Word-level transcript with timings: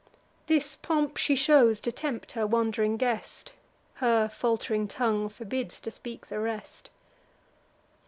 This 0.47 0.75
pomp 0.75 1.15
she 1.17 1.35
shows, 1.35 1.79
to 1.81 1.91
tempt 1.91 2.31
her 2.31 2.47
wand'ring 2.47 2.97
guest; 2.97 3.53
Her 3.97 4.27
falt'ring 4.29 4.87
tongue 4.87 5.29
forbids 5.29 5.79
to 5.79 5.91
speak 5.91 6.25
the 6.25 6.39
rest. 6.39 6.89